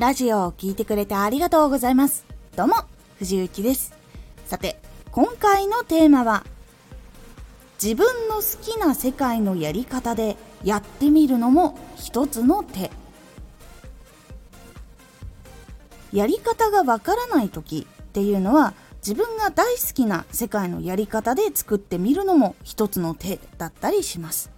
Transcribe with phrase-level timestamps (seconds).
[0.00, 2.24] ラジオを聴いてくれてありがとうございます。
[2.56, 2.74] どうも
[3.18, 3.92] 藤幸です。
[4.46, 4.80] さて
[5.10, 6.42] 今回のテーマは
[7.74, 12.90] 自分の好きな世界のやり方でやってみるのも一つの手。
[16.14, 18.72] やり方がわからない時っていうのは
[19.06, 24.50] 自分が大好きな世界のやり方で作ってみるのも一つの手だったりします。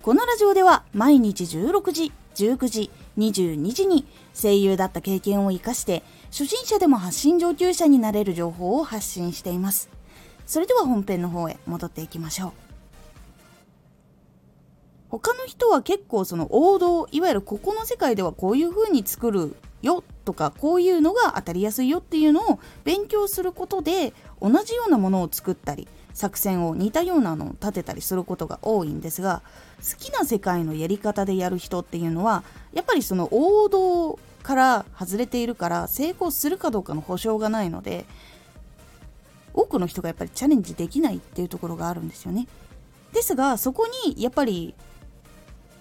[0.00, 9.90] このラジオでは毎日16時19時22時に声優だった経験を生かして初心者でも発信上級者になれる情報を発信しています。
[10.46, 12.52] それでは本編の方へ戻っていきましょう。
[15.10, 29.42] 他の人は結構その王道いわゆるここの世界ではこういう風に作るよとかこういうのが当たりやすいよっていうのを勉強することで同じようなものを作ったり作戦を似たようなのを立てたりすることが多いんですが
[29.78, 38.04] 好きな世界のやり方でやる人っていうのはやっぱりその王道から外れているから成功するかどうかの保証がないので
[39.52, 42.46] 多くの人がやっぱりチャレンジできないっていうところがあるんですよね。
[43.12, 44.74] ですがそこにやっぱり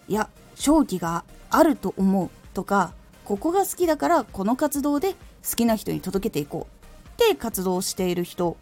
[0.08, 2.94] いや勝機があると思うとか
[3.24, 5.14] ここが好きだからこの活動で
[5.48, 6.68] 好きな人に届けていこ
[7.20, 8.58] うって活動している人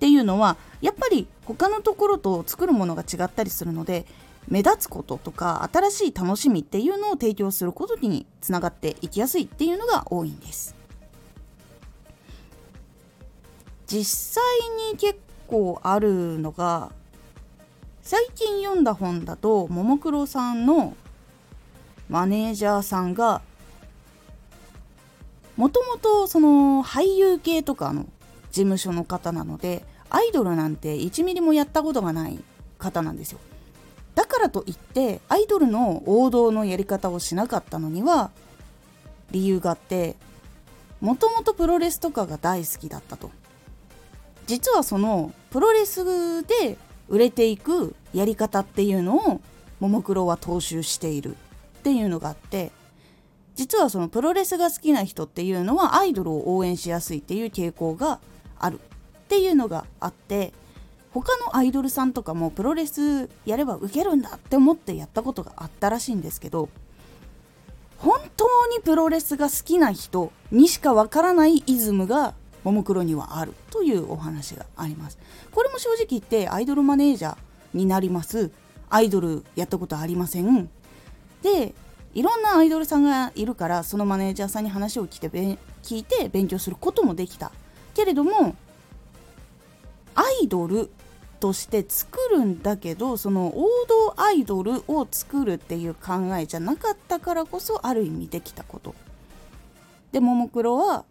[0.00, 4.06] っていうのはやっぱり他のところと作るものが違ったりするので
[4.48, 10.74] 目立つこととか新しい楽しみっていうのを提供することにつながっていきやすいっていうのが多いんです。
[13.86, 14.42] 実際
[14.92, 16.92] に結構あるのが
[18.00, 20.96] 最近読んだ本だとももクロさんの
[22.08, 23.42] マネージャーさんが
[25.58, 28.06] もともとその俳優系とかの
[28.50, 32.38] 事務所の方なのでアイドルなんて1ミリもやったことがない
[32.78, 33.38] 方なんですよ。
[34.14, 38.30] だからといってアイドルの王道のやり方をしなかったのには
[39.30, 40.16] 理由があって
[41.00, 43.30] もともとプロレスとかが大好きだったと。
[44.46, 46.76] 実はそのプロレスで
[47.08, 49.40] 売れていくやり方っていうのを
[49.78, 51.36] ももクロは踏襲している
[51.78, 52.72] っていうのがあって
[53.54, 58.20] 実はそのプロレスが好きな人っていうのはアイドルを応援しやすいっていう傾向が
[58.58, 58.80] ある。
[59.30, 60.52] っていうのがあって
[61.12, 66.68] 他のアイドルさんとかもプロレスやればウケるんだって思ってやったことがあったらしいんですけど
[67.98, 75.18] 本当にプロレスが好きな人にしかわからないイズムがももクロにはあるというお話があります。
[75.52, 77.36] これも正直言ってアイドルマネージャー
[77.72, 78.50] になります。
[78.88, 80.68] アイドルやったことありません。
[81.42, 81.72] で
[82.14, 87.52] いろんなアイドルさんがいるからそのマネージャーさんに話を聞いて聞いて勉強することもできた。
[87.94, 88.56] けれども
[90.14, 90.90] アイドル
[91.40, 98.94] として作るんだけどその王道アイドルを作るっていう考えじゃなかったからこそある意味できたこと。
[100.12, 101.04] でももクロは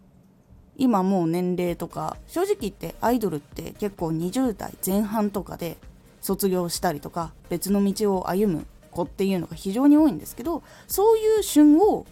[0.76, 5.76] 今もう年齢とか正直言ってアイドルって結構20代前半とかで
[6.20, 12.06] 卒業したりとか別の道を歩む子っていうのが非常に多いんですけどそういう旬を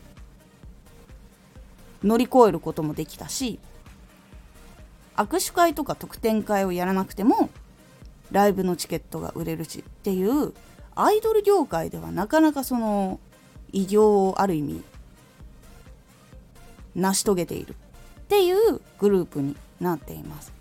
[2.03, 3.59] 乗り越えることもできたし
[5.19, 7.51] 握手会とか特典会をやらなくても
[8.31, 10.55] ライブのチケットが売れるしっていう
[10.95, 13.19] アイドル業界ではなかなかその
[13.73, 14.83] 偉業をある意味
[16.95, 17.75] 成し遂げているっ
[18.29, 20.53] ていうグループになっています。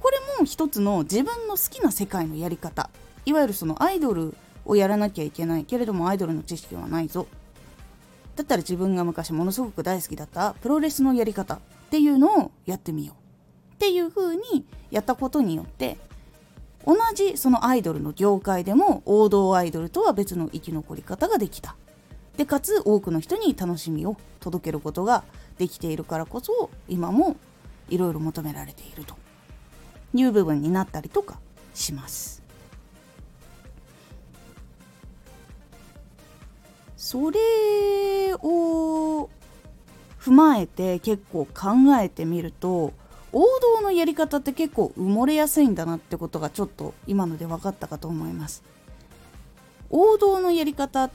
[0.00, 2.90] これも一つの自分の好きな世界のやり方。
[3.24, 4.34] いわゆるそのアイドル
[4.64, 7.26] をやらなきゃいけないけれどもアイドルの知識はないぞ。
[8.34, 11.60] だったら自分が昔ものすごく大好きだったプロレスのやり方。
[11.86, 15.96] っていうのをやってみようっていう風にやったことによって
[16.84, 21.76] 同じそのアイドルの業界でも王道アイドルとは別の生き残り方ができた
[22.36, 25.24] でかつ多くの人に楽しみを届けることが
[25.58, 27.36] できているからこそ今も
[27.88, 29.16] いろいろ求められていると
[30.14, 31.38] いう部分になったりとか
[31.74, 32.42] します。
[36.96, 39.30] それを
[40.26, 42.92] 踏まえて結構考えてみると
[43.32, 48.64] 王道のやり方って結構埋もれやすいんだなってことがちょっと今ので分かったかと思います。
[49.88, 51.10] 王道のやり方っ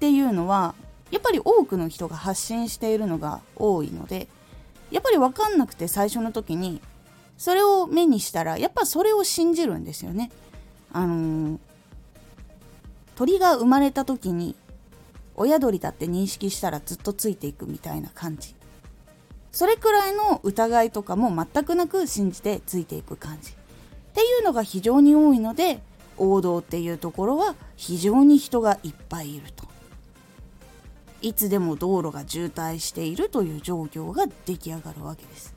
[0.00, 0.74] ていうのは
[1.10, 4.28] やっぱり多くの人が発信しているのが多いので
[4.90, 6.82] やっぱり分かんなくて最初の時に
[7.38, 10.30] それを目にしたらやっぱそれを信じるんですよね。
[10.92, 11.58] あのー、
[13.14, 14.54] 鳥が生まれた時に
[15.36, 18.54] 親鳥だって認識したらずっとついていくみたいな感じ。
[19.50, 23.52] それくらいの疑いとかも全くなく信じてついていく感じ。
[23.52, 23.54] っ
[24.14, 25.82] ていうのが非常に多いので
[26.18, 29.66] 王道っていうところは非常に人がいっぱいいると。
[31.22, 35.54] いつでも道路が渋滞しているという状況が出来上がるわけです。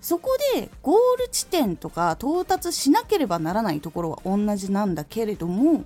[0.00, 5.84] そこでゴール地点とか到達しなければならないところは同じなんだけれども好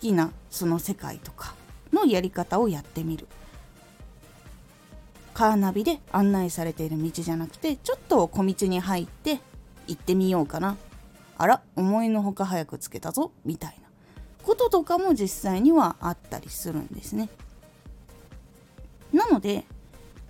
[0.00, 1.54] きなその世界とか
[1.92, 3.26] のやり方をやってみる。
[5.34, 9.40] カーナビで案内されている道じゃなくてちょっと小道に入って
[9.86, 10.76] 行ってみようかな。
[11.38, 13.88] あら思いのほか早くつけたぞみたいな。
[14.44, 17.28] こととかも実際にはあったりするんですね。
[19.12, 19.64] なので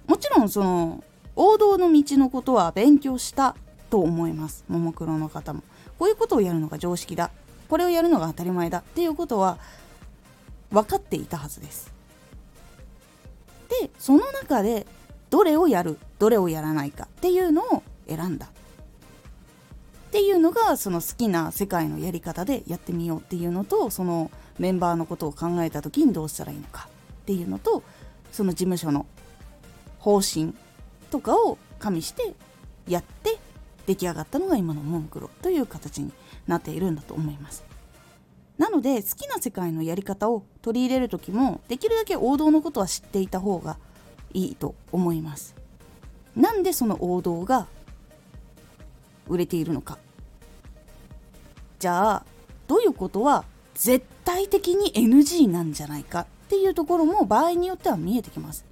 [0.06, 1.02] もちろんその
[1.34, 3.56] 王道の道のことは勉強した
[3.90, 4.64] と思います。
[4.68, 5.62] ももクロの方も。
[5.98, 7.30] こういうことをやるのが常識だ。
[7.68, 8.78] これをやるのが当たり前だ。
[8.78, 9.58] っていうことは
[10.72, 11.92] 分かっていたはずです。
[13.80, 14.86] でその中で
[15.30, 18.46] どれをやるどれをやらないかっていうのを選んだ。
[18.46, 18.50] っ
[20.10, 26.88] ていうのがその好きな世界のやり方でやってみようっていうのとそのメンバーのことを考えた時にどうしたらいいのか
[27.22, 27.82] っていうのと
[28.30, 29.06] その事務所の
[29.98, 30.54] 方針
[31.10, 32.34] とかを加味して
[32.86, 33.38] やって
[33.86, 36.12] 出来上がったのが今のモンクロという形に
[36.46, 37.64] なっているんだと思います。
[38.58, 43.78] なので好きな世界のやり方を取り入れる時もできるだけ王道のことは知っていた方が
[44.32, 45.54] いいと思います。
[46.36, 47.66] なんでその王道が
[49.28, 49.98] 売れているのか。
[51.78, 52.24] じゃあ
[52.68, 53.44] どういうことは
[53.74, 58.64] 絶対的に NG なんじゃないかっていうところも場合によっては見えてきます。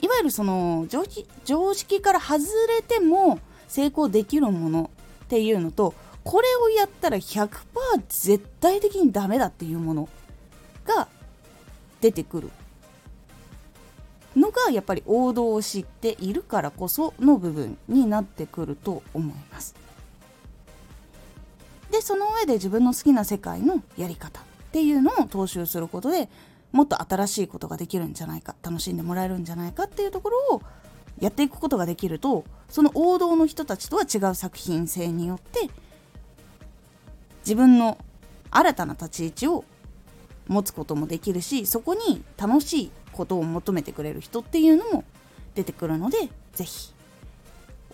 [0.00, 4.90] いわゆるその常識常識から外れても成功できるもの
[5.24, 5.94] っていうのと
[6.24, 7.48] これをやったら100%
[8.08, 10.08] 絶対的にダメだっていうもの
[10.84, 11.08] が
[12.00, 12.50] 出てくる。
[14.36, 19.74] のがやっぱり王道を知っているからこその部分になってくると思います。
[21.90, 24.42] でその上で自分の好きな世界のやり方っ
[24.72, 26.28] ていうのを踏襲することで
[26.72, 30.62] もっと新しいことができるんじゃないか楽しんでもらえるんじゃないかっていうところを
[31.20, 35.68] やっていくことができるとその王道の人たちとは違う作品性によって
[37.44, 37.98] 自分の
[38.50, 39.64] 新たな立ち位置を
[40.48, 45.04] 持つこともできるしそこに楽しいことを求めてくれる人っていうのも
[45.54, 46.92] 出てくるので是非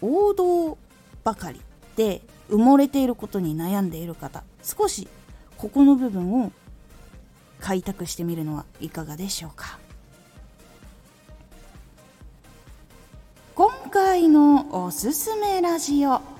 [0.01, 0.79] 王道
[1.25, 1.61] ばかり
[1.97, 5.09] で埋もれていることに悩んでいる方少し
[5.57, 6.53] ここの部分を
[7.61, 9.79] 開拓してみるのはいかがでしょうか。
[13.55, 16.40] 今回のおすすめラジオ。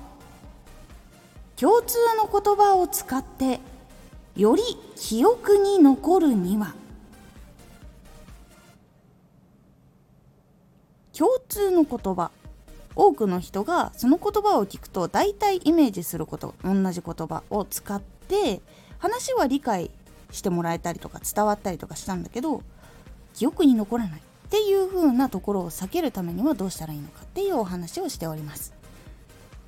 [1.61, 3.59] 共通の言葉を使って
[4.35, 4.63] より
[4.95, 6.73] 記憶に残るには。
[11.15, 12.31] 共通の言葉。
[12.95, 18.59] 多くの人がその言葉を聞くと大体イメージすること同じ言葉を使って
[18.97, 19.91] 話は理解
[20.31, 22.63] してもらえたりとか伝わったりとかしたんだけど
[23.35, 28.80] 記憶に残らないっていう風なところを避けるためにはどうしたらいいのかっていうお話をしております。